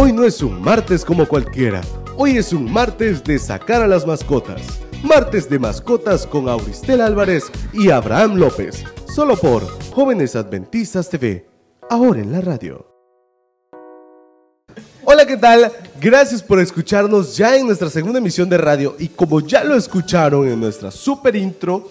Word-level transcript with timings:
Hoy 0.00 0.12
no 0.12 0.22
es 0.22 0.42
un 0.42 0.62
martes 0.62 1.04
como 1.04 1.26
cualquiera. 1.26 1.80
Hoy 2.16 2.36
es 2.36 2.52
un 2.52 2.70
martes 2.70 3.24
de 3.24 3.36
sacar 3.36 3.82
a 3.82 3.88
las 3.88 4.06
mascotas. 4.06 4.62
Martes 5.02 5.50
de 5.50 5.58
mascotas 5.58 6.24
con 6.24 6.48
Auristel 6.48 7.00
Álvarez 7.00 7.50
y 7.72 7.90
Abraham 7.90 8.36
López. 8.36 8.84
Solo 9.12 9.36
por 9.36 9.66
Jóvenes 9.92 10.36
Adventistas 10.36 11.10
TV. 11.10 11.48
Ahora 11.90 12.20
en 12.20 12.30
la 12.30 12.40
radio. 12.40 12.86
Hola, 15.02 15.26
¿qué 15.26 15.36
tal? 15.36 15.72
Gracias 16.00 16.44
por 16.44 16.60
escucharnos 16.60 17.36
ya 17.36 17.56
en 17.56 17.66
nuestra 17.66 17.90
segunda 17.90 18.20
emisión 18.20 18.48
de 18.48 18.58
radio. 18.58 18.94
Y 19.00 19.08
como 19.08 19.40
ya 19.40 19.64
lo 19.64 19.74
escucharon 19.74 20.46
en 20.46 20.60
nuestra 20.60 20.92
super 20.92 21.34
intro, 21.34 21.90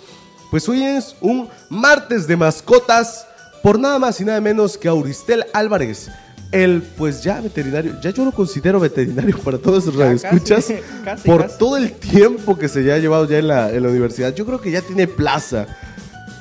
pues 0.50 0.70
hoy 0.70 0.82
es 0.82 1.14
un 1.20 1.50
martes 1.70 2.26
de 2.26 2.38
mascotas 2.38 3.28
por 3.62 3.78
nada 3.78 4.00
más 4.00 4.22
y 4.22 4.24
nada 4.24 4.40
menos 4.40 4.78
que 4.78 4.88
Auristel 4.88 5.44
Álvarez 5.54 6.10
el 6.52 6.82
pues 6.98 7.24
ya 7.24 7.42
veterinario, 7.42 8.00
ya 8.02 8.12
yo 8.12 8.26
lo 8.26 8.32
considero 8.32 8.80
veterinario 8.80 9.38
para 9.44 9.58
todos 9.58 9.86
los 9.86 9.96
radioescuchas 9.96 10.74
por 11.26 11.50
todo 11.58 11.78
el 11.78 11.92
tiempo 11.94 12.58
que 12.58 12.68
se 12.70 12.84
ya 12.84 12.96
ha 12.96 12.98
llevado 12.98 13.26
ya 13.26 13.40
en 13.40 13.48
la, 13.48 13.72
en 13.72 13.84
la 13.84 13.90
universidad. 13.90 14.34
Yo 14.34 14.46
creo 14.46 14.62
que 14.62 14.72
ya 14.72 14.82
tiene 14.82 15.08
plaza. 15.08 15.68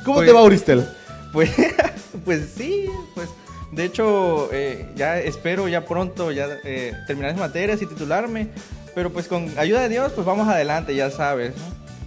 ¿Cómo 0.04 0.20
te 0.20 0.26
pues, 0.26 0.36
va, 0.36 0.40
Auristel? 0.40 0.86
Pues, 1.32 1.50
pues 2.24 2.48
sí, 2.56 2.86
pues 3.14 3.28
de 3.72 3.84
hecho 3.84 4.48
eh, 4.52 4.88
ya 4.96 5.18
espero 5.18 5.68
ya 5.68 5.84
pronto 5.84 6.30
ya 6.30 6.46
eh, 6.64 6.92
terminar 7.06 7.32
las 7.32 7.40
materias 7.40 7.82
y 7.82 7.86
titularme, 7.86 8.48
pero 8.94 9.12
pues 9.12 9.26
con 9.26 9.50
ayuda 9.58 9.82
de 9.82 9.88
Dios 9.88 10.12
pues 10.12 10.26
vamos 10.26 10.48
adelante, 10.48 10.94
ya 10.94 11.10
sabes. 11.10 11.52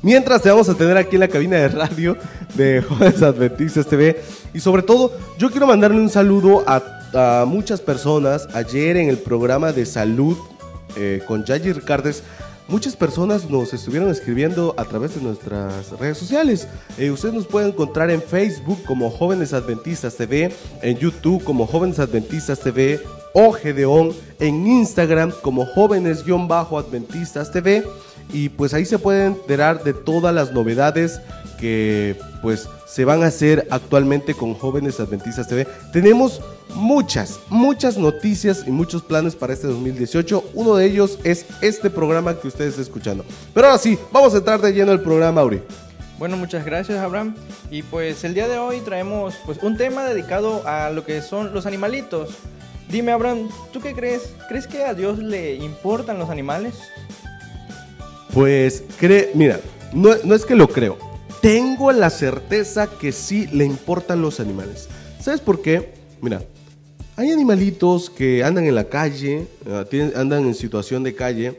Mientras 0.01 0.41
te 0.41 0.49
vamos 0.49 0.69
a 0.69 0.75
tener 0.75 0.95
aquí 0.95 1.17
en 1.17 1.19
la 1.19 1.27
cabina 1.27 1.57
de 1.57 1.67
radio 1.67 2.15
de 2.55 2.81
Jóvenes 2.81 3.21
Adventistas 3.21 3.85
TV 3.85 4.21
y 4.53 4.61
sobre 4.61 4.81
todo 4.81 5.11
yo 5.37 5.51
quiero 5.51 5.67
mandarle 5.67 5.99
un 5.99 6.09
saludo 6.09 6.63
a 6.65 6.98
a 7.13 7.45
muchas 7.47 7.81
personas. 7.81 8.47
Ayer 8.53 8.97
en 8.97 9.09
el 9.09 9.17
programa 9.17 9.71
de 9.71 9.85
salud 9.85 10.37
eh, 10.95 11.21
con 11.27 11.45
Yaji 11.45 11.73
Ricardes, 11.73 12.23
muchas 12.67 12.95
personas 12.95 13.49
nos 13.49 13.73
estuvieron 13.73 14.09
escribiendo 14.09 14.73
a 14.77 14.85
través 14.85 15.15
de 15.15 15.21
nuestras 15.21 15.91
redes 15.99 16.17
sociales. 16.17 16.67
Eh, 16.97 17.11
ustedes 17.11 17.33
nos 17.33 17.47
pueden 17.47 17.69
encontrar 17.69 18.11
en 18.11 18.21
Facebook 18.21 18.83
como 18.85 19.09
Jóvenes 19.09 19.53
Adventistas 19.53 20.15
TV, 20.15 20.53
en 20.81 20.97
YouTube 20.97 21.43
como 21.43 21.67
Jóvenes 21.67 21.99
Adventistas 21.99 22.59
TV 22.59 22.99
o 23.33 23.51
Gedeón, 23.51 24.13
en 24.39 24.67
Instagram 24.67 25.31
como 25.41 25.65
Jóvenes-Adventistas 25.65 27.51
TV. 27.51 27.83
Y 28.31 28.49
pues 28.49 28.73
ahí 28.73 28.85
se 28.85 28.99
pueden 28.99 29.33
enterar 29.33 29.83
de 29.83 29.93
todas 29.93 30.33
las 30.33 30.51
novedades 30.51 31.19
que 31.59 32.15
pues 32.41 32.67
se 32.89 33.05
van 33.05 33.23
a 33.23 33.27
hacer 33.27 33.67
actualmente 33.69 34.33
con 34.33 34.55
Jóvenes 34.55 34.99
Adventistas 34.99 35.47
TV. 35.47 35.67
Tenemos 35.93 36.41
muchas, 36.73 37.39
muchas 37.49 37.97
noticias 37.97 38.63
y 38.65 38.71
muchos 38.71 39.03
planes 39.03 39.35
para 39.35 39.53
este 39.53 39.67
2018. 39.67 40.43
Uno 40.55 40.75
de 40.75 40.85
ellos 40.87 41.19
es 41.23 41.45
este 41.61 41.91
programa 41.91 42.39
que 42.39 42.47
ustedes 42.47 42.71
están 42.71 42.83
escuchando. 42.83 43.25
Pero 43.53 43.67
ahora 43.67 43.77
sí, 43.77 43.97
vamos 44.11 44.33
a 44.33 44.37
entrar 44.37 44.59
de 44.59 44.73
lleno 44.73 44.91
al 44.91 45.01
programa, 45.01 45.41
Auri. 45.41 45.61
Bueno, 46.17 46.35
muchas 46.35 46.65
gracias, 46.65 46.97
Abraham. 46.97 47.35
Y 47.69 47.83
pues 47.83 48.23
el 48.23 48.33
día 48.33 48.47
de 48.47 48.57
hoy 48.57 48.79
traemos 48.79 49.35
pues 49.45 49.59
un 49.61 49.77
tema 49.77 50.03
dedicado 50.03 50.67
a 50.67 50.89
lo 50.89 51.05
que 51.05 51.21
son 51.21 51.53
los 51.53 51.67
animalitos. 51.67 52.29
Dime, 52.89 53.11
Abraham, 53.11 53.49
¿tú 53.71 53.81
qué 53.81 53.93
crees? 53.93 54.33
¿Crees 54.47 54.65
que 54.65 54.83
a 54.83 54.95
Dios 54.95 55.19
le 55.19 55.55
importan 55.55 56.17
los 56.17 56.31
animales? 56.31 56.73
Pues, 58.33 58.83
cree, 58.99 59.29
mira, 59.35 59.59
no, 59.93 60.15
no 60.23 60.33
es 60.33 60.43
que 60.43 60.55
lo 60.55 60.67
creo 60.67 61.08
tengo 61.41 61.91
la 61.91 62.09
certeza 62.09 62.87
que 62.87 63.11
sí 63.11 63.47
le 63.47 63.65
importan 63.65 64.21
los 64.21 64.39
animales. 64.39 64.87
¿Sabes 65.21 65.41
por 65.41 65.61
qué? 65.61 65.93
Mira, 66.21 66.43
hay 67.15 67.31
animalitos 67.31 68.09
que 68.09 68.43
andan 68.43 68.65
en 68.65 68.75
la 68.75 68.85
calle, 68.85 69.47
eh, 69.65 70.13
andan 70.15 70.45
en 70.45 70.55
situación 70.55 71.03
de 71.03 71.15
calle. 71.15 71.57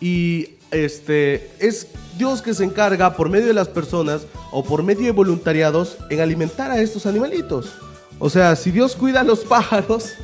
Y 0.00 0.50
este 0.70 1.50
es 1.58 1.88
Dios 2.18 2.42
que 2.42 2.52
se 2.52 2.64
encarga 2.64 3.16
por 3.16 3.28
medio 3.28 3.46
de 3.46 3.54
las 3.54 3.68
personas 3.68 4.22
o 4.50 4.64
por 4.64 4.82
medio 4.82 5.04
de 5.04 5.12
voluntariados 5.12 5.98
en 6.10 6.20
alimentar 6.20 6.70
a 6.70 6.80
estos 6.80 7.06
animalitos. 7.06 7.74
O 8.18 8.30
sea, 8.30 8.56
si 8.56 8.70
Dios 8.70 8.96
cuida 8.96 9.20
a 9.20 9.24
los 9.24 9.40
pájaros, 9.44 10.14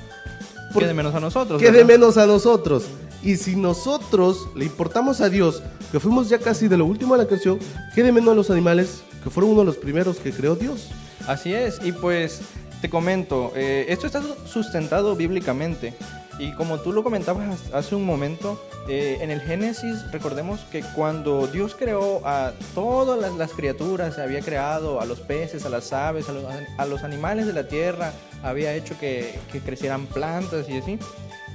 quede 0.77 0.95
menos 0.95 1.15
a 1.15 1.21
nosotros. 1.21 1.61
Quede 1.61 1.85
menos 1.85 2.17
a 2.17 2.27
nosotros. 2.27 2.85
Y 3.23 3.37
si 3.37 3.55
nosotros 3.57 4.49
le 4.55 4.65
importamos 4.65 5.21
a 5.21 5.29
Dios, 5.29 5.63
que 5.93 6.01
fuimos 6.01 6.29
ya 6.29 6.39
casi 6.39 6.69
de 6.69 6.79
lo 6.79 6.87
último 6.87 7.15
de 7.15 7.23
la 7.23 7.29
creación, 7.29 7.59
¿qué 7.95 8.03
de 8.03 8.13
menos 8.13 8.33
a 8.33 8.35
los 8.35 8.51
animales 8.51 9.03
que 9.23 9.31
fueron 9.31 9.53
uno 9.53 9.61
de 9.61 9.67
los 9.67 9.77
primeros 9.77 10.19
que 10.19 10.33
creó 10.33 10.57
Dios? 10.57 10.89
Así 11.27 11.53
es, 11.53 11.81
y 11.85 11.93
pues 11.93 12.41
te 12.81 12.89
comento, 12.89 13.53
eh, 13.55 13.87
esto 13.89 14.07
está 14.07 14.23
sustentado 14.47 15.15
bíblicamente. 15.17 15.95
Y 16.39 16.55
como 16.55 16.81
tú 16.81 16.95
lo 16.95 17.03
comentabas 17.03 17.71
hace 17.75 17.95
un 17.95 18.07
momento, 18.07 18.59
eh, 18.89 19.19
en 19.21 19.31
el 19.31 19.43
Génesis 19.43 20.11
recordemos 20.11 20.61
que 20.73 20.83
cuando 20.97 21.47
Dios 21.47 21.77
creó 21.79 22.27
a 22.27 22.55
todas 22.75 23.37
las, 23.37 23.51
criaturas, 23.51 24.19
había 24.19 24.41
creado 24.41 25.03
a 25.03 25.05
los 25.05 25.21
peces, 25.21 25.67
a 25.67 25.69
las 25.69 25.93
aves, 25.93 26.31
a 26.31 26.87
los, 26.87 27.05
animales 27.05 27.47
de 27.47 27.53
la 27.53 27.69
tierra, 27.69 28.15
había 28.43 28.73
hecho 28.73 28.99
que, 28.99 29.39
que 29.53 29.61
crecieran 29.61 30.07
plantas 30.07 30.67
y 30.71 30.79
así 30.79 30.99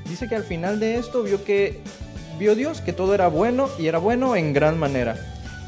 dice 0.10 0.28
que 0.28 0.36
al 0.36 0.44
final 0.44 0.80
de 0.80 0.96
esto 0.96 1.24
vio 1.24 1.44
que 1.44 1.80
vio 2.38 2.56
Dios 2.56 2.82
que 2.82 2.94
todo 2.94 3.14
era 3.14 3.28
bueno 3.28 3.70
y 3.80 3.88
era 3.88 3.98
bueno 3.98 4.36
en 4.36 4.54
gran 4.54 4.78
manera. 4.78 5.18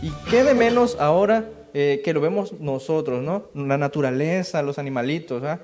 Y 0.02 0.12
qué 0.30 0.44
de 0.44 0.54
menos 0.54 0.98
ahora 1.00 1.46
eh, 1.74 2.02
que 2.04 2.14
lo 2.14 2.22
vemos 2.22 2.54
nosotros, 2.60 3.24
¿no? 3.24 3.50
La 3.54 3.78
naturaleza, 3.78 4.62
los 4.62 4.80
animalitos, 4.80 5.44
¿ah? 5.44 5.60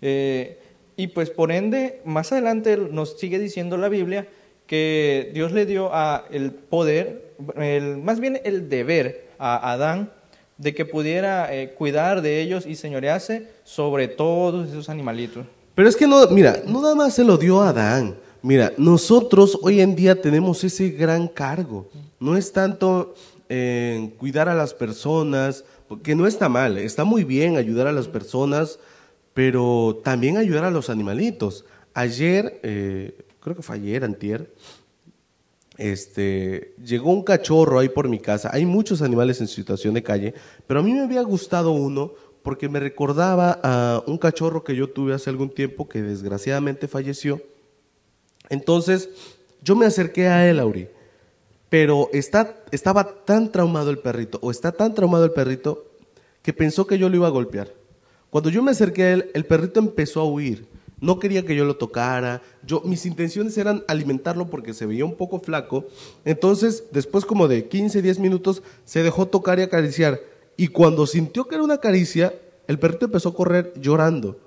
Eh, 0.00 0.58
y 0.96 1.08
pues 1.08 1.30
por 1.30 1.50
ende, 1.50 2.00
más 2.04 2.30
adelante 2.32 2.76
nos 2.76 3.18
sigue 3.18 3.38
diciendo 3.38 3.76
la 3.76 3.88
Biblia 3.88 4.28
que 4.66 5.30
Dios 5.34 5.52
le 5.52 5.66
dio 5.66 5.90
a 5.92 6.24
el 6.30 6.52
poder, 6.52 7.34
el, 7.56 7.98
más 7.98 8.20
bien 8.20 8.40
el 8.44 8.68
deber 8.68 9.28
a 9.38 9.72
Adán 9.72 10.12
de 10.58 10.74
que 10.74 10.84
pudiera 10.84 11.54
eh, 11.54 11.70
cuidar 11.70 12.22
de 12.22 12.40
ellos 12.40 12.64
y 12.64 12.76
señorearse 12.76 13.48
sobre 13.64 14.08
todos 14.08 14.68
esos 14.68 14.88
animalitos. 14.88 15.46
Pero 15.74 15.88
es 15.88 15.96
que 15.96 16.06
no, 16.06 16.26
mira, 16.28 16.62
no 16.66 16.80
nada 16.80 16.94
más 16.94 17.14
se 17.14 17.24
lo 17.24 17.36
dio 17.36 17.60
a 17.60 17.70
Adán. 17.70 18.16
Mira, 18.42 18.72
nosotros 18.76 19.58
hoy 19.62 19.80
en 19.80 19.96
día 19.96 20.20
tenemos 20.20 20.62
ese 20.64 20.90
gran 20.90 21.28
cargo. 21.28 21.88
No 22.20 22.36
es 22.36 22.52
tanto 22.52 23.14
cuidar 24.18 24.48
a 24.48 24.54
las 24.54 24.74
personas, 24.74 25.64
porque 25.88 26.14
no 26.14 26.26
está 26.26 26.48
mal, 26.48 26.78
está 26.78 27.04
muy 27.04 27.24
bien 27.24 27.56
ayudar 27.56 27.86
a 27.86 27.92
las 27.92 28.08
personas, 28.08 28.78
pero 29.32 30.00
también 30.02 30.36
ayudar 30.36 30.64
a 30.64 30.70
los 30.70 30.90
animalitos. 30.90 31.64
Ayer, 31.92 32.58
eh, 32.62 33.16
creo 33.40 33.54
que 33.54 33.62
fue 33.62 33.76
ayer, 33.76 34.04
antier, 34.04 34.52
este, 35.76 36.74
llegó 36.82 37.10
un 37.10 37.22
cachorro 37.22 37.78
ahí 37.78 37.88
por 37.88 38.08
mi 38.08 38.18
casa. 38.18 38.50
Hay 38.52 38.64
muchos 38.64 39.02
animales 39.02 39.40
en 39.40 39.48
situación 39.48 39.94
de 39.94 40.02
calle, 40.02 40.34
pero 40.66 40.80
a 40.80 40.82
mí 40.82 40.92
me 40.92 41.02
había 41.02 41.22
gustado 41.22 41.72
uno 41.72 42.12
porque 42.44 42.68
me 42.68 42.78
recordaba 42.78 43.58
a 43.62 44.02
un 44.06 44.18
cachorro 44.18 44.62
que 44.62 44.76
yo 44.76 44.90
tuve 44.90 45.14
hace 45.14 45.30
algún 45.30 45.48
tiempo 45.48 45.88
que 45.88 46.02
desgraciadamente 46.02 46.86
falleció. 46.86 47.40
Entonces, 48.50 49.08
yo 49.62 49.74
me 49.74 49.86
acerqué 49.86 50.28
a 50.28 50.48
él, 50.48 50.60
Auri, 50.60 50.86
pero 51.70 52.10
está, 52.12 52.62
estaba 52.70 53.24
tan 53.24 53.50
traumado 53.50 53.88
el 53.88 53.98
perrito, 53.98 54.38
o 54.42 54.50
está 54.50 54.72
tan 54.72 54.94
traumado 54.94 55.24
el 55.24 55.32
perrito, 55.32 55.86
que 56.42 56.52
pensó 56.52 56.86
que 56.86 56.98
yo 56.98 57.08
lo 57.08 57.16
iba 57.16 57.26
a 57.26 57.30
golpear. 57.30 57.72
Cuando 58.28 58.50
yo 58.50 58.62
me 58.62 58.72
acerqué 58.72 59.04
a 59.04 59.12
él, 59.14 59.30
el 59.32 59.46
perrito 59.46 59.80
empezó 59.80 60.20
a 60.20 60.24
huir. 60.24 60.66
No 61.00 61.18
quería 61.18 61.46
que 61.46 61.56
yo 61.56 61.64
lo 61.64 61.76
tocara. 61.76 62.42
Yo, 62.62 62.82
mis 62.84 63.06
intenciones 63.06 63.56
eran 63.56 63.84
alimentarlo 63.88 64.50
porque 64.50 64.74
se 64.74 64.84
veía 64.84 65.06
un 65.06 65.14
poco 65.14 65.40
flaco. 65.40 65.86
Entonces, 66.26 66.84
después 66.92 67.24
como 67.24 67.48
de 67.48 67.68
15, 67.68 68.02
10 68.02 68.18
minutos, 68.18 68.62
se 68.84 69.02
dejó 69.02 69.26
tocar 69.26 69.58
y 69.58 69.62
acariciar. 69.62 70.20
Y 70.56 70.68
cuando 70.68 71.06
sintió 71.06 71.46
que 71.46 71.56
era 71.56 71.64
una 71.64 71.78
caricia, 71.78 72.34
el 72.66 72.78
perrito 72.78 73.06
empezó 73.06 73.30
a 73.30 73.34
correr 73.34 73.72
llorando. 73.76 74.38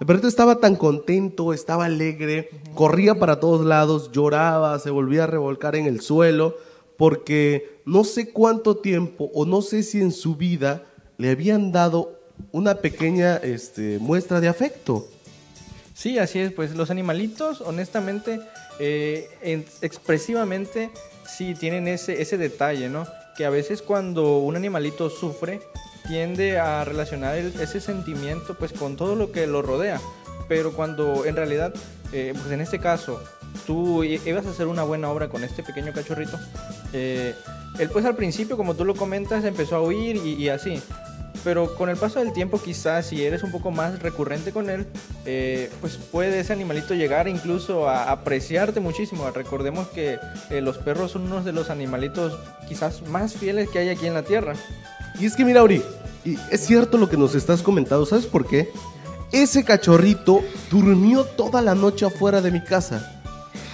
El 0.00 0.06
perrito 0.06 0.26
estaba 0.26 0.58
tan 0.58 0.74
contento, 0.74 1.52
estaba 1.52 1.84
alegre, 1.84 2.50
corría 2.74 3.14
para 3.14 3.38
todos 3.38 3.64
lados, 3.64 4.10
lloraba, 4.10 4.78
se 4.80 4.90
volvía 4.90 5.24
a 5.24 5.28
revolcar 5.28 5.76
en 5.76 5.86
el 5.86 6.00
suelo, 6.00 6.56
porque 6.96 7.78
no 7.84 8.02
sé 8.02 8.32
cuánto 8.32 8.76
tiempo 8.76 9.30
o 9.32 9.46
no 9.46 9.62
sé 9.62 9.82
si 9.82 10.00
en 10.00 10.10
su 10.10 10.34
vida 10.34 10.82
le 11.18 11.30
habían 11.30 11.70
dado 11.70 12.18
una 12.50 12.76
pequeña 12.76 13.36
este, 13.36 13.98
muestra 14.00 14.40
de 14.40 14.48
afecto. 14.48 15.06
Sí, 15.94 16.18
así 16.18 16.40
es, 16.40 16.52
pues 16.52 16.74
los 16.74 16.90
animalitos, 16.90 17.60
honestamente, 17.60 18.40
eh, 18.80 19.28
expresivamente, 19.82 20.90
sí 21.28 21.54
tienen 21.54 21.86
ese, 21.86 22.20
ese 22.20 22.38
detalle, 22.38 22.88
¿no? 22.88 23.06
Que 23.36 23.44
a 23.44 23.50
veces 23.50 23.82
cuando 23.82 24.38
un 24.38 24.56
animalito 24.56 25.10
sufre, 25.10 25.60
tiende 26.06 26.58
a 26.58 26.84
relacionar 26.84 27.36
ese 27.36 27.80
sentimiento 27.80 28.54
pues 28.54 28.72
con 28.72 28.96
todo 28.96 29.14
lo 29.14 29.32
que 29.32 29.46
lo 29.46 29.62
rodea. 29.62 30.00
Pero 30.48 30.72
cuando 30.72 31.24
en 31.24 31.36
realidad, 31.36 31.72
eh, 32.12 32.34
pues 32.34 32.52
en 32.52 32.60
este 32.60 32.78
caso, 32.78 33.22
tú 33.66 34.04
ibas 34.04 34.46
a 34.46 34.50
hacer 34.50 34.66
una 34.66 34.82
buena 34.82 35.08
obra 35.10 35.28
con 35.28 35.44
este 35.44 35.62
pequeño 35.62 35.92
cachorrito, 35.92 36.38
eh, 36.92 37.34
él 37.78 37.88
pues 37.88 38.04
al 38.04 38.16
principio, 38.16 38.56
como 38.56 38.74
tú 38.74 38.84
lo 38.84 38.94
comentas, 38.94 39.44
empezó 39.44 39.76
a 39.76 39.82
huir 39.82 40.16
y, 40.16 40.48
así. 40.48 40.82
Pero 41.44 41.74
con 41.74 41.88
el 41.88 41.96
paso 41.96 42.20
del 42.20 42.32
tiempo 42.32 42.60
quizás 42.60 43.06
si 43.06 43.24
eres 43.24 43.42
un 43.42 43.50
poco 43.50 43.70
más 43.70 44.00
recurrente 44.00 44.52
con 44.52 44.70
él, 44.70 44.86
eh, 45.26 45.70
pues 45.80 45.96
puede 45.96 46.40
ese 46.40 46.52
animalito 46.52 46.94
llegar 46.94 47.28
incluso 47.28 47.88
a 47.88 48.10
apreciarte 48.10 48.80
muchísimo. 48.80 49.30
Recordemos 49.30 49.88
que 49.88 50.18
eh, 50.50 50.60
los 50.60 50.78
perros 50.78 51.12
son 51.12 51.22
unos 51.22 51.44
de 51.44 51.52
los 51.52 51.70
animalitos 51.70 52.38
quizás 52.68 53.02
más 53.08 53.34
fieles 53.34 53.68
que 53.70 53.78
hay 53.80 53.88
aquí 53.88 54.06
en 54.06 54.14
la 54.14 54.22
tierra. 54.22 54.54
Y 55.18 55.26
es 55.26 55.36
que 55.36 55.44
mira, 55.44 55.62
Ori, 55.62 55.82
es 56.50 56.66
cierto 56.66 56.98
lo 56.98 57.08
que 57.08 57.16
nos 57.16 57.34
estás 57.34 57.62
comentando, 57.62 58.06
¿sabes 58.06 58.26
por 58.26 58.46
qué? 58.46 58.70
Ese 59.32 59.64
cachorrito 59.64 60.42
durmió 60.70 61.24
toda 61.24 61.62
la 61.62 61.74
noche 61.74 62.06
afuera 62.06 62.40
de 62.40 62.50
mi 62.50 62.62
casa. 62.62 63.20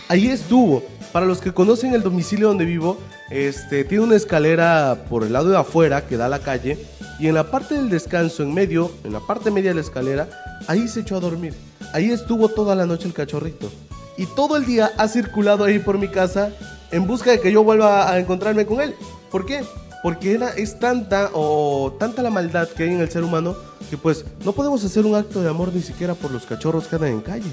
Ahí 0.09 0.29
estuvo. 0.29 0.83
Para 1.13 1.25
los 1.25 1.41
que 1.41 1.53
conocen 1.53 1.95
el 1.95 2.03
domicilio 2.03 2.49
donde 2.49 2.67
vivo, 2.67 2.99
este, 3.31 3.85
tiene 3.85 4.05
una 4.05 4.17
escalera 4.17 5.05
por 5.09 5.25
el 5.25 5.33
lado 5.33 5.49
de 5.49 5.57
afuera 5.57 6.07
que 6.07 6.17
da 6.17 6.27
a 6.27 6.29
la 6.29 6.41
calle 6.41 6.79
y 7.19 7.27
en 7.27 7.35
la 7.35 7.51
parte 7.51 7.75
del 7.75 7.91
descanso, 7.91 8.43
en 8.43 8.55
medio, 8.55 8.93
en 9.05 9.13
la 9.13 9.21
parte 9.21 9.51
media 9.51 9.71
de 9.71 9.77
la 9.77 9.81
escalera, 9.81 10.29
ahí 10.69 10.87
se 10.87 11.01
echó 11.01 11.17
a 11.17 11.21
dormir. 11.21 11.55
Ahí 11.93 12.11
estuvo 12.11 12.49
toda 12.49 12.75
la 12.75 12.87
noche 12.87 13.07
el 13.07 13.15
cachorrito. 13.15 13.71
Y 14.17 14.27
todo 14.27 14.57
el 14.57 14.67
día 14.67 14.93
ha 14.97 15.09
circulado 15.09 15.65
ahí 15.65 15.79
por 15.79 15.99
mi 15.99 16.09
casa 16.09 16.53
en 16.91 17.07
busca 17.07 17.31
de 17.31 17.41
que 17.41 17.53
yo 17.53 17.65
vuelva 17.65 18.11
a 18.11 18.19
encontrarme 18.19 18.67
con 18.67 18.81
él. 18.81 18.95
¿Por 19.31 19.47
qué? 19.47 19.65
Porque 20.03 20.35
era, 20.35 20.51
es 20.51 20.79
tanta 20.79 21.31
o 21.35 21.97
tanta 21.99 22.23
la 22.23 22.31
maldad 22.31 22.69
que 22.69 22.85
hay 22.85 22.91
en 22.91 23.01
el 23.01 23.11
ser 23.11 23.25
humano 23.25 23.57
que 23.91 23.97
pues 23.97 24.25
no 24.45 24.53
podemos 24.53 24.85
hacer 24.85 25.07
un 25.07 25.15
acto 25.15 25.43
de 25.43 25.49
amor 25.49 25.73
ni 25.73 25.83
siquiera 25.83 26.15
por 26.15 26.31
los 26.31 26.45
cachorros 26.45 26.87
que 26.87 26.97
andan 26.97 27.13
en 27.13 27.21
calle. 27.21 27.51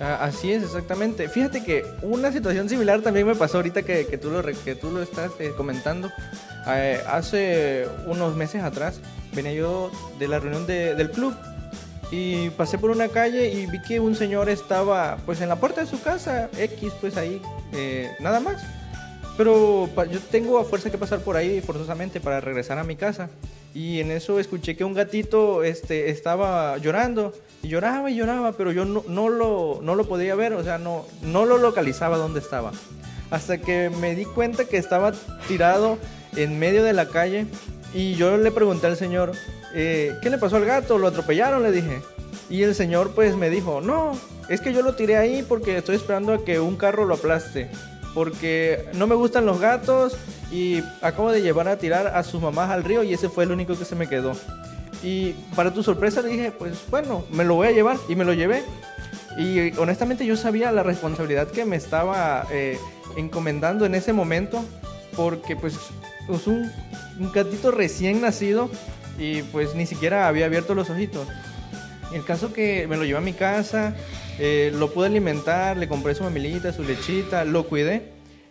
Así 0.00 0.50
es, 0.50 0.62
exactamente. 0.62 1.28
Fíjate 1.28 1.62
que 1.62 1.84
una 2.00 2.32
situación 2.32 2.70
similar 2.70 3.02
también 3.02 3.26
me 3.26 3.34
pasó 3.34 3.58
ahorita 3.58 3.82
que, 3.82 4.06
que 4.06 4.16
tú, 4.16 4.30
lo, 4.30 4.42
que 4.42 4.74
tú 4.74 4.90
lo 4.90 5.02
estás 5.02 5.30
eh, 5.38 5.52
comentando. 5.54 6.10
Eh, 6.68 7.00
hace 7.06 7.86
unos 8.06 8.34
meses 8.34 8.62
atrás 8.62 9.00
venía 9.34 9.52
yo 9.52 9.90
de 10.18 10.28
la 10.28 10.38
reunión 10.38 10.66
del 10.66 11.10
club 11.10 11.34
y 12.10 12.50
pasé 12.50 12.78
por 12.78 12.90
una 12.90 13.08
calle 13.08 13.50
y 13.50 13.66
vi 13.66 13.80
que 13.82 14.00
un 14.00 14.16
señor 14.16 14.48
estaba 14.48 15.18
pues 15.26 15.40
en 15.42 15.48
la 15.48 15.56
puerta 15.56 15.82
de 15.82 15.86
su 15.86 16.00
casa, 16.02 16.48
X 16.56 16.92
pues 17.00 17.18
ahí, 17.18 17.40
eh, 17.74 18.10
nada 18.20 18.40
más. 18.40 18.62
Pero 19.36 19.88
yo 20.10 20.20
tengo 20.30 20.58
a 20.58 20.64
fuerza 20.64 20.90
que 20.90 20.98
pasar 20.98 21.20
por 21.20 21.36
ahí 21.36 21.60
forzosamente 21.60 22.20
para 22.20 22.40
regresar 22.40 22.78
a 22.78 22.84
mi 22.84 22.96
casa. 22.96 23.28
Y 23.74 24.00
en 24.00 24.10
eso 24.10 24.40
escuché 24.40 24.76
que 24.76 24.84
un 24.84 24.94
gatito 24.94 25.62
este, 25.62 26.10
estaba 26.10 26.76
llorando. 26.78 27.32
Y 27.62 27.68
lloraba 27.68 28.10
y 28.10 28.16
lloraba, 28.16 28.52
pero 28.52 28.72
yo 28.72 28.84
no, 28.84 29.04
no, 29.06 29.28
lo, 29.28 29.80
no 29.82 29.94
lo 29.94 30.08
podía 30.08 30.34
ver, 30.34 30.54
o 30.54 30.64
sea, 30.64 30.78
no, 30.78 31.06
no 31.22 31.44
lo 31.44 31.58
localizaba 31.58 32.16
dónde 32.16 32.40
estaba. 32.40 32.72
Hasta 33.30 33.58
que 33.58 33.90
me 33.90 34.14
di 34.14 34.24
cuenta 34.24 34.64
que 34.64 34.76
estaba 34.76 35.12
tirado 35.46 35.98
en 36.36 36.58
medio 36.58 36.82
de 36.82 36.92
la 36.92 37.08
calle 37.08 37.46
y 37.92 38.14
yo 38.14 38.36
le 38.36 38.50
pregunté 38.50 38.86
al 38.86 38.96
señor, 38.96 39.32
eh, 39.74 40.14
¿qué 40.22 40.30
le 40.30 40.38
pasó 40.38 40.56
al 40.56 40.64
gato? 40.64 40.98
¿Lo 40.98 41.08
atropellaron? 41.08 41.62
Le 41.62 41.70
dije. 41.72 42.00
Y 42.48 42.62
el 42.62 42.74
señor 42.74 43.12
pues 43.14 43.36
me 43.36 43.50
dijo, 43.50 43.80
no, 43.80 44.18
es 44.48 44.60
que 44.60 44.72
yo 44.72 44.82
lo 44.82 44.94
tiré 44.94 45.16
ahí 45.16 45.44
porque 45.46 45.76
estoy 45.76 45.96
esperando 45.96 46.32
a 46.32 46.44
que 46.44 46.58
un 46.58 46.76
carro 46.76 47.04
lo 47.04 47.14
aplaste. 47.14 47.68
Porque 48.14 48.88
no 48.94 49.06
me 49.06 49.14
gustan 49.14 49.46
los 49.46 49.60
gatos 49.60 50.16
y 50.50 50.82
acabo 51.00 51.30
de 51.30 51.42
llevar 51.42 51.68
a 51.68 51.76
tirar 51.76 52.08
a 52.08 52.22
sus 52.24 52.40
mamás 52.40 52.70
al 52.70 52.82
río 52.82 53.02
y 53.02 53.14
ese 53.14 53.28
fue 53.28 53.44
el 53.44 53.52
único 53.52 53.78
que 53.78 53.84
se 53.84 53.94
me 53.94 54.08
quedó. 54.08 54.32
Y 55.02 55.32
para 55.54 55.72
tu 55.72 55.82
sorpresa 55.82 56.20
le 56.22 56.28
dije, 56.28 56.52
pues 56.52 56.78
bueno, 56.90 57.24
me 57.30 57.44
lo 57.44 57.54
voy 57.54 57.68
a 57.68 57.72
llevar 57.72 57.96
y 58.08 58.16
me 58.16 58.24
lo 58.24 58.32
llevé. 58.32 58.64
Y 59.38 59.76
honestamente 59.78 60.26
yo 60.26 60.36
sabía 60.36 60.72
la 60.72 60.82
responsabilidad 60.82 61.48
que 61.48 61.64
me 61.64 61.76
estaba 61.76 62.46
eh, 62.50 62.78
encomendando 63.16 63.86
en 63.86 63.94
ese 63.94 64.12
momento 64.12 64.64
porque 65.16 65.56
pues 65.56 65.78
pues, 66.30 66.46
un, 66.46 66.70
gatito 67.34 67.70
recién 67.70 68.20
nacido 68.20 68.70
y 69.18 69.42
pues 69.42 69.74
ni 69.74 69.84
siquiera 69.84 70.28
había 70.28 70.46
abierto 70.46 70.74
los 70.74 70.88
ojitos. 70.88 71.26
El 72.12 72.24
caso 72.24 72.52
que 72.52 72.88
me 72.88 72.96
lo 72.96 73.04
llevé 73.04 73.18
a 73.18 73.20
mi 73.20 73.32
casa, 73.32 73.94
eh, 74.40 74.72
lo 74.74 74.92
pude 74.92 75.06
alimentar, 75.06 75.76
le 75.76 75.86
compré 75.86 76.12
su 76.16 76.24
mamilita, 76.24 76.72
su 76.72 76.82
lechita, 76.82 77.44
lo 77.44 77.68
cuidé. 77.68 78.02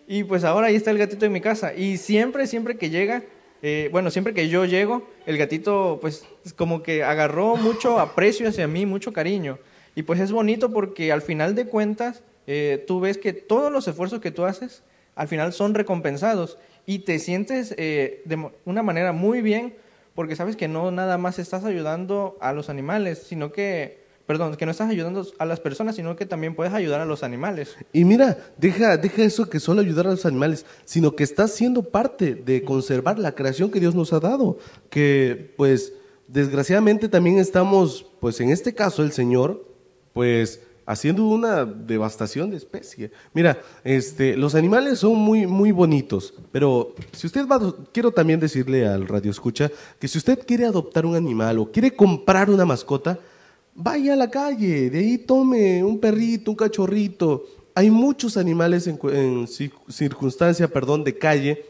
Y 0.07 0.23
pues 0.23 0.45
ahora 0.45 0.67
ahí 0.67 0.75
está 0.75 0.91
el 0.91 0.97
gatito 0.97 1.25
en 1.25 1.33
mi 1.33 1.41
casa. 1.41 1.73
Y 1.73 1.97
siempre, 1.97 2.47
siempre 2.47 2.77
que 2.77 2.89
llega, 2.89 3.23
eh, 3.61 3.89
bueno, 3.91 4.11
siempre 4.11 4.33
que 4.33 4.47
yo 4.47 4.63
llego, 4.63 5.09
el 5.25 5.37
gatito 5.37 5.97
pues 5.99 6.25
como 6.55 6.83
que 6.83 7.03
agarró 7.03 7.57
mucho 7.57 7.99
aprecio 7.99 8.47
hacia 8.47 8.65
mí, 8.65 8.85
mucho 8.85 9.11
cariño. 9.11 9.59
Y 9.93 10.03
pues 10.03 10.21
es 10.21 10.31
bonito 10.31 10.71
porque 10.71 11.11
al 11.11 11.21
final 11.21 11.53
de 11.53 11.65
cuentas, 11.65 12.23
eh, 12.47 12.85
tú 12.87 13.01
ves 13.01 13.17
que 13.17 13.33
todos 13.33 13.73
los 13.73 13.89
esfuerzos 13.89 14.21
que 14.21 14.31
tú 14.31 14.45
haces, 14.45 14.83
al 15.15 15.27
final 15.27 15.51
son 15.51 15.73
recompensados 15.73 16.57
y 16.85 16.99
te 16.99 17.19
sientes 17.19 17.75
de 17.75 18.51
una 18.63 18.83
manera 18.83 19.11
muy 19.11 19.41
bien 19.41 19.73
porque 20.19 20.35
sabes 20.35 20.57
que 20.57 20.67
no 20.67 20.91
nada 20.91 21.17
más 21.17 21.39
estás 21.39 21.63
ayudando 21.63 22.37
a 22.41 22.51
los 22.51 22.67
animales, 22.67 23.23
sino 23.25 23.53
que, 23.53 24.03
perdón, 24.25 24.57
que 24.57 24.65
no 24.65 24.71
estás 24.71 24.89
ayudando 24.89 25.25
a 25.37 25.45
las 25.45 25.61
personas, 25.61 25.95
sino 25.95 26.17
que 26.17 26.25
también 26.25 26.55
puedes 26.55 26.73
ayudar 26.73 26.99
a 26.99 27.05
los 27.05 27.23
animales. 27.23 27.77
Y 27.93 28.03
mira, 28.03 28.37
deja, 28.57 28.97
deja 28.97 29.23
eso 29.23 29.49
que 29.49 29.61
solo 29.61 29.79
ayudar 29.79 30.07
a 30.07 30.11
los 30.11 30.25
animales, 30.25 30.65
sino 30.83 31.15
que 31.15 31.23
estás 31.23 31.51
siendo 31.51 31.83
parte 31.83 32.35
de 32.35 32.65
conservar 32.65 33.17
la 33.17 33.33
creación 33.33 33.71
que 33.71 33.79
Dios 33.79 33.95
nos 33.95 34.11
ha 34.11 34.19
dado, 34.19 34.57
que 34.89 35.53
pues 35.55 35.93
desgraciadamente 36.27 37.07
también 37.07 37.37
estamos, 37.37 38.05
pues 38.19 38.41
en 38.41 38.49
este 38.49 38.73
caso 38.73 39.03
el 39.03 39.13
Señor, 39.13 39.65
pues 40.11 40.59
haciendo 40.89 41.27
una 41.27 41.65
devastación 41.65 42.49
de 42.49 42.57
especie. 42.57 43.11
Mira, 43.31 43.61
este, 43.83 44.35
los 44.35 44.55
animales 44.55 44.97
son 44.97 45.17
muy, 45.17 45.45
muy 45.45 45.71
bonitos, 45.71 46.33
pero 46.51 46.95
si 47.11 47.27
usted 47.27 47.47
va, 47.47 47.75
quiero 47.93 48.09
también 48.09 48.39
decirle 48.39 48.87
al 48.87 49.07
radio 49.07 49.29
escucha 49.29 49.69
que 49.99 50.07
si 50.07 50.17
usted 50.17 50.39
quiere 50.47 50.65
adoptar 50.65 51.05
un 51.05 51.15
animal 51.15 51.59
o 51.59 51.71
quiere 51.71 51.95
comprar 51.95 52.49
una 52.49 52.65
mascota, 52.65 53.19
vaya 53.75 54.13
a 54.13 54.15
la 54.15 54.31
calle, 54.31 54.89
de 54.89 54.97
ahí 54.97 55.19
tome 55.19 55.83
un 55.83 55.99
perrito, 55.99 56.49
un 56.49 56.57
cachorrito. 56.57 57.45
Hay 57.75 57.91
muchos 57.91 58.35
animales 58.35 58.87
en, 58.87 58.99
en 59.13 59.47
circunstancia, 59.89 60.67
perdón, 60.67 61.03
de 61.03 61.15
calle 61.15 61.65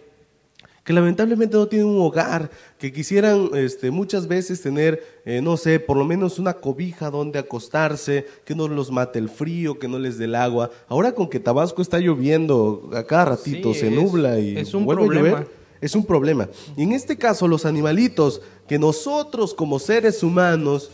que 0.90 0.94
lamentablemente 0.94 1.56
no 1.56 1.68
tienen 1.68 1.88
un 1.88 2.02
hogar, 2.02 2.50
que 2.80 2.92
quisieran 2.92 3.52
este, 3.54 3.92
muchas 3.92 4.28
veces 4.28 4.60
tener, 4.60 5.22
eh, 5.24 5.40
no 5.40 5.56
sé, 5.56 5.80
por 5.80 5.96
lo 5.96 6.04
menos 6.04 6.40
una 6.40 6.56
cobija 6.56 7.12
donde 7.12 7.38
acostarse, 7.38 8.26
que 8.44 8.56
no 8.56 8.68
los 8.68 8.90
mate 8.90 9.20
el 9.20 9.30
frío, 9.30 9.78
que 9.78 9.88
no 9.88 10.00
les 10.00 10.18
dé 10.18 10.26
el 10.26 10.34
agua. 10.34 10.72
Ahora 10.88 11.12
con 11.12 11.30
que 11.30 11.40
Tabasco 11.40 11.84
está 11.84 12.00
lloviendo 12.00 12.90
a 12.96 13.04
cada 13.04 13.26
ratito, 13.26 13.76
se 13.76 13.92
nubla 13.92 14.40
y 14.40 14.58
es 14.58 14.74
un 14.74 14.84
vuelve 14.84 15.06
problema. 15.06 15.28
a 15.28 15.32
llover, 15.42 15.52
es 15.80 15.94
un 15.94 16.04
problema. 16.08 16.50
Y 16.76 16.82
en 16.82 16.94
este 16.94 17.18
caso, 17.18 17.48
los 17.48 17.68
animalitos, 17.68 18.42
que 18.68 18.80
nosotros 18.80 19.54
como 19.54 19.78
seres 19.78 20.24
humanos, 20.24 20.90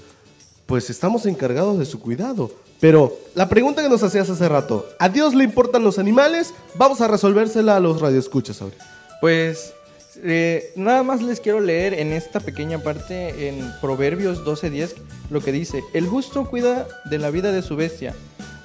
pues 0.65 0.89
estamos 0.89 1.25
encargados 1.25 1.79
de 1.79 1.85
su 1.85 2.01
cuidado. 2.01 2.51
Pero 2.81 3.17
la 3.33 3.47
pregunta 3.47 3.81
que 3.81 3.87
nos 3.87 4.03
hacías 4.03 4.29
hace 4.29 4.49
rato, 4.49 4.85
¿a 4.99 5.07
Dios 5.07 5.33
le 5.33 5.45
importan 5.45 5.85
los 5.85 5.99
animales? 5.99 6.53
Vamos 6.77 6.99
a 6.99 7.07
resolvérsela 7.07 7.77
a 7.77 7.79
los 7.79 8.01
radioescuchas 8.01 8.61
ahora. 8.61 8.75
Pues 9.21 9.74
eh, 10.23 10.71
nada 10.75 11.03
más 11.03 11.21
les 11.21 11.39
quiero 11.39 11.59
leer 11.59 11.93
en 11.93 12.11
esta 12.11 12.39
pequeña 12.39 12.79
parte 12.79 13.47
en 13.47 13.71
Proverbios 13.81 14.45
12:10 14.45 14.95
lo 15.29 15.41
que 15.41 15.51
dice, 15.51 15.83
el 15.93 16.07
justo 16.07 16.45
cuida 16.49 16.87
de 17.05 17.17
la 17.17 17.31
vida 17.31 17.51
de 17.51 17.61
su 17.61 17.75
bestia, 17.75 18.13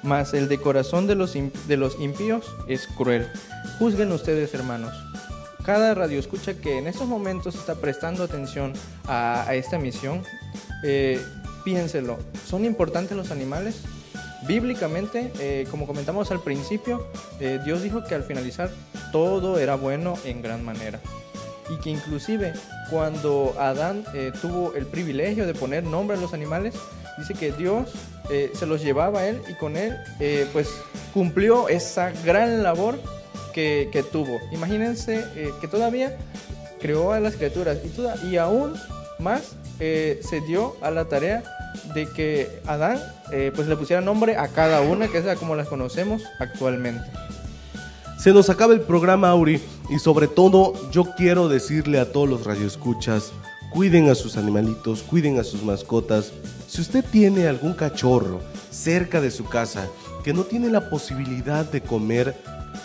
mas 0.03 0.35
el 0.35 0.49
de 0.49 0.59
corazón 0.59 1.07
de 1.07 1.15
los, 1.15 1.35
de 1.35 1.77
los 1.77 2.01
impíos 2.01 2.47
es 2.69 2.87
cruel. 2.87 3.29
Juzguen 3.79 4.13
ustedes 4.13 4.53
hermanos. 4.55 4.95
Cada 5.65 5.95
radio 5.95 6.19
escucha 6.19 6.55
que 6.55 6.79
en 6.79 6.87
estos 6.87 7.07
momentos 7.07 7.55
está 7.55 7.77
prestando 7.77 8.25
atención 8.25 8.73
a, 9.07 9.55
esta 9.55 9.79
misión, 9.79 10.23
eh, 10.83 11.23
piénselo, 11.65 12.19
¿son 12.47 12.65
importantes 12.65 13.17
los 13.17 13.31
animales? 13.31 13.83
Bíblicamente, 14.47 15.31
eh, 15.39 15.67
como 15.71 15.87
comentamos 15.87 16.31
al 16.31 16.43
principio, 16.43 17.07
Dios 17.65 17.83
dijo 17.83 18.05
que 18.05 18.15
al 18.15 18.25
finalizar 18.25 18.71
todo 19.13 19.59
era 19.59 19.75
bueno 19.75 20.15
en 20.25 20.41
gran 20.41 20.65
manera 20.65 20.99
y 21.71 21.77
que 21.79 21.91
inclusive 21.91 22.53
cuando 22.91 23.55
Adán 23.59 24.05
eh, 24.13 24.33
tuvo 24.41 24.75
el 24.75 24.87
privilegio 24.87 25.47
de 25.47 25.55
poner 25.55 25.85
nombre 25.85 26.17
a 26.17 26.21
los 26.21 26.35
animales, 26.35 26.75
dice 27.17 27.35
que 27.35 27.53
Dios 27.53 27.91
eh, 28.29 28.51
se 28.55 28.67
los 28.67 28.83
llevaba 28.83 29.21
a 29.21 29.29
él 29.29 29.41
y 29.49 29.55
con 29.55 29.77
él 29.77 29.97
eh, 30.19 30.47
pues 30.53 30.69
cumplió 31.15 31.69
esa 31.69 32.11
gran 32.25 32.63
labor 32.63 33.01
que, 33.55 34.05
tuvo. 34.11 34.41
Imagínense 34.53 35.27
que 35.61 35.69
todavía 35.69 36.17
creó 36.81 37.13
a 37.13 37.21
las 37.21 37.37
criaturas 37.37 37.79
y, 37.85 38.29
y 38.29 38.37
aún 38.39 38.73
más 39.19 39.55
se 39.79 40.41
dio 40.47 40.77
a 40.81 40.91
la 40.91 41.05
tarea 41.05 41.43
de 41.95 42.07
que 42.07 42.61
Adán 42.67 42.99
pues 43.55 43.69
le 43.69 43.77
pusiera 43.77 44.01
nombre 44.01 44.37
a 44.37 44.49
cada 44.49 44.81
una, 44.81 45.09
que 45.09 45.19
es 45.19 45.39
como 45.39 45.57
las 45.57 45.69
conocemos 45.69 46.23
actualmente. 46.39 47.05
Se 48.23 48.35
nos 48.35 48.51
acaba 48.51 48.75
el 48.75 48.83
programa, 48.83 49.31
Auri, 49.31 49.63
y 49.89 49.99
sobre 49.99 50.29
todo 50.29 50.75
yo 50.91 51.07
quiero 51.17 51.49
decirle 51.49 51.99
a 51.99 52.13
todos 52.13 52.29
los 52.29 52.45
radioescuchas, 52.45 53.33
cuiden 53.73 54.11
a 54.11 54.15
sus 54.15 54.37
animalitos, 54.37 55.03
cuiden 55.03 55.39
a 55.39 55.43
sus 55.43 55.63
mascotas. 55.63 56.31
Si 56.69 56.83
usted 56.83 57.03
tiene 57.03 57.49
algún 57.49 57.73
cachorro 57.73 58.41
cerca 58.71 59.23
de 59.23 59.31
su 59.31 59.47
casa 59.47 59.89
que 60.23 60.35
no 60.35 60.43
tiene 60.45 60.69
la 60.69 60.91
posibilidad 60.91 61.65
de 61.65 61.81
comer, 61.81 62.37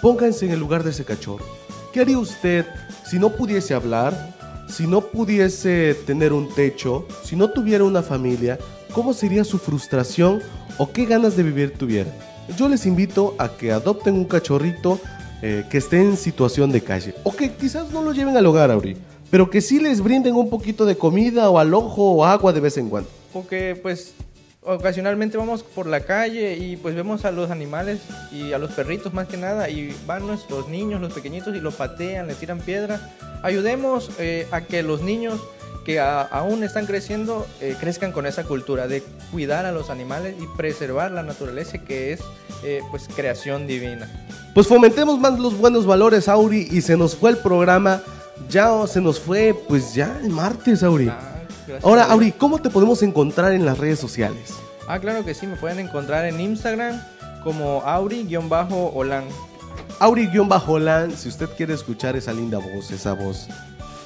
pónganse 0.02 0.46
en 0.46 0.54
el 0.54 0.60
lugar 0.62 0.86
de 0.86 0.92
ese 0.92 1.04
cachorro. 1.04 1.44
¿Qué 1.92 2.00
haría 2.00 2.18
usted 2.18 2.66
si 3.06 3.20
no 3.20 3.32
pudiese 3.32 3.74
hablar? 3.74 4.34
si 4.68 4.88
no 4.88 5.02
pudiese 5.02 5.96
tener 6.08 6.34
un 6.34 6.50
techo, 6.50 7.06
si 7.24 7.36
no 7.36 7.52
tuviera 7.52 7.84
una 7.84 8.02
familia, 8.02 8.58
cómo 8.94 9.14
sería 9.14 9.44
su 9.44 9.60
frustración 9.60 10.42
o 10.80 10.92
qué 10.92 11.06
ganas 11.06 11.38
de 11.38 11.44
vivir 11.44 11.78
tuviera. 11.78 12.12
Yo 12.58 12.68
les 12.68 12.86
invito 12.86 13.36
a 13.38 13.50
que 13.50 13.72
adopten 13.72 14.16
un 14.16 14.26
cachorrito 14.26 15.00
eh, 15.42 15.66
que 15.70 15.78
esté 15.78 16.02
en 16.02 16.18
situación 16.18 16.72
de 16.72 16.82
calle 16.82 17.14
o 17.24 17.36
que 17.36 17.52
quizás 17.52 17.92
no 17.92 18.02
lo 18.02 18.14
lleven 18.14 18.38
al 18.38 18.46
hogar, 18.46 18.72
Auri, 18.72 18.98
pero 19.30 19.50
que 19.50 19.62
sí 19.62 19.80
les 19.80 20.02
brinden 20.02 20.36
un 20.36 20.50
poquito 20.50 20.86
de 20.86 20.98
comida 20.98 21.50
o 21.50 21.60
alojo 21.60 22.12
o 22.12 22.26
agua 22.26 22.54
de 22.54 22.60
vez 22.60 22.78
en 22.78 22.90
cuando. 22.90 23.10
Porque 23.34 23.78
pues 23.82 24.14
ocasionalmente 24.66 25.38
vamos 25.38 25.64
por 25.64 25.88
la 25.88 26.02
calle 26.02 26.58
y 26.58 26.76
pues 26.78 26.96
vemos 26.96 27.24
a 27.26 27.32
los 27.32 27.52
animales 27.52 28.00
y 28.32 28.54
a 28.54 28.58
los 28.58 28.72
perritos 28.72 29.14
más 29.14 29.28
que 29.28 29.38
nada 29.38 29.70
y 29.70 29.96
van 30.08 30.26
nuestros 30.26 30.68
niños, 30.70 31.02
los 31.02 31.14
pequeñitos 31.14 31.56
y 31.56 31.60
los 31.60 31.76
patean, 31.76 32.28
les 32.28 32.38
tiran 32.38 32.60
piedra. 32.60 33.14
Ayudemos 33.44 34.12
eh, 34.18 34.48
a 34.52 34.62
que 34.62 34.82
los 34.82 35.02
niños 35.02 35.40
que 35.86 36.00
aún 36.00 36.64
están 36.64 36.88
creciendo 36.88 37.46
eh, 37.62 37.78
crezcan 37.80 38.12
con 38.12 38.26
esa 38.26 38.44
cultura 38.44 38.88
de 38.88 39.04
cuidar 39.32 39.66
a 39.66 39.72
los 39.72 39.92
animales 39.92 40.36
y 40.42 40.48
preservar 40.58 41.12
la 41.12 41.22
naturaleza 41.22 41.78
que 41.78 42.12
es 42.12 42.22
eh, 42.64 42.82
pues 42.90 43.08
creación 43.16 43.68
divina. 43.68 44.10
Pues 44.56 44.68
fomentemos 44.68 45.20
más 45.20 45.40
los 45.40 45.56
buenos 45.58 45.86
valores, 45.86 46.28
Auri, 46.28 46.68
y 46.72 46.82
se 46.82 46.98
nos 46.98 47.16
fue 47.16 47.30
el 47.30 47.38
programa, 47.38 48.02
ya 48.50 48.88
se 48.88 49.00
nos 49.00 49.20
fue 49.20 49.56
pues 49.68 49.94
ya 49.94 50.20
el 50.24 50.32
martes, 50.32 50.82
Auri. 50.82 51.08
Ah, 51.10 51.32
Ahora, 51.84 52.06
Auri, 52.06 52.32
¿cómo 52.32 52.60
te 52.60 52.70
podemos 52.70 53.04
encontrar 53.04 53.54
en 53.54 53.66
las 53.66 53.78
redes 53.78 54.00
sociales? 54.00 54.54
Ah, 54.88 55.00
claro 55.00 55.24
que 55.24 55.34
sí, 55.34 55.46
me 55.46 55.56
pueden 55.56 55.80
encontrar 55.80 56.26
en 56.26 56.40
Instagram 56.40 57.02
como 57.44 57.82
Auri-Olan. 57.84 59.26
Auri-Olan, 60.00 61.16
si 61.16 61.30
usted 61.30 61.50
quiere 61.56 61.74
escuchar 61.74 62.16
esa 62.16 62.34
linda 62.34 62.58
voz, 62.58 62.92
esa 62.92 63.14
voz 63.14 63.48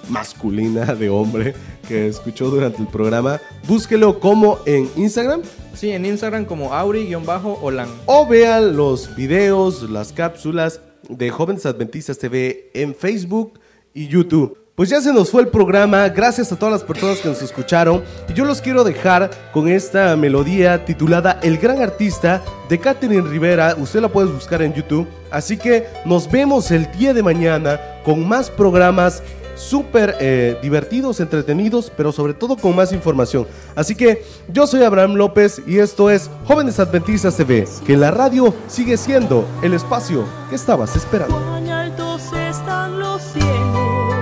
masculina 0.10 0.94
de 0.96 1.10
hombre 1.10 1.54
que 1.88 2.08
escuchó 2.08 2.50
durante 2.50 2.82
el 2.82 2.88
programa, 2.88 3.40
búsquelo 3.68 4.20
como 4.20 4.60
en 4.66 4.90
Instagram. 4.96 5.42
Sí, 5.74 5.92
en 5.92 6.06
Instagram 6.06 6.46
como 6.46 6.74
Auri-Olan. 6.74 7.90
O 8.06 8.28
vean 8.28 8.76
los 8.76 9.16
videos, 9.16 9.90
las 9.90 10.12
cápsulas 10.12 10.82
de 11.08 11.30
Jóvenes 11.30 11.66
Adventistas 11.66 12.18
TV 12.18 12.70
en 12.74 12.94
Facebook 12.94 13.60
y 13.94 14.08
YouTube. 14.08 14.58
Pues 14.80 14.88
ya 14.88 15.02
se 15.02 15.12
nos 15.12 15.30
fue 15.30 15.42
el 15.42 15.50
programa, 15.50 16.08
gracias 16.08 16.54
a 16.54 16.56
todas 16.56 16.72
las 16.72 16.84
personas 16.86 17.18
que 17.18 17.28
nos 17.28 17.42
escucharon 17.42 18.02
y 18.30 18.34
yo 18.34 18.46
los 18.46 18.62
quiero 18.62 18.86
dejar 18.86 19.30
con 19.52 19.68
esta 19.68 20.16
melodía 20.16 20.86
titulada 20.86 21.38
El 21.44 21.58
gran 21.58 21.82
artista 21.82 22.42
de 22.70 22.80
Catherine 22.80 23.28
Rivera, 23.28 23.76
usted 23.78 24.00
la 24.00 24.08
puede 24.08 24.32
buscar 24.32 24.62
en 24.62 24.74
YouTube, 24.74 25.06
así 25.32 25.58
que 25.58 25.86
nos 26.06 26.32
vemos 26.32 26.72
el 26.72 26.90
día 26.94 27.14
de 27.14 27.22
mañana 27.22 27.78
con 28.06 28.26
más 28.26 28.50
programas 28.50 29.22
súper 29.60 30.16
eh, 30.20 30.58
divertidos, 30.62 31.20
entretenidos, 31.20 31.92
pero 31.96 32.12
sobre 32.12 32.34
todo 32.34 32.56
con 32.56 32.76
más 32.76 32.92
información. 32.94 33.46
Así 33.76 33.94
que 33.94 34.24
yo 34.48 34.66
soy 34.66 34.84
Abraham 34.84 35.16
López 35.16 35.62
y 35.68 35.80
esto 35.80 36.10
es 36.10 36.30
Jóvenes 36.46 36.80
Adventistas 36.80 37.36
TV, 37.36 37.68
que 37.86 37.98
la 37.98 38.10
radio 38.10 38.54
sigue 38.68 38.98
siendo 38.98 39.46
el 39.62 39.74
espacio 39.74 40.26
que 40.50 40.56
estabas 40.56 40.96
esperando. 40.96 41.36
Cuán 41.36 41.70
altos 41.70 42.32
están 42.34 43.00
los 43.00 43.22
cielos, 43.22 44.16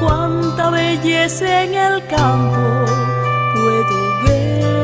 cuánta 0.00 0.70
belleza 0.70 1.62
en 1.64 1.74
el 1.74 2.06
campo 2.08 2.84
puedo 3.54 4.24
ver. 4.24 4.78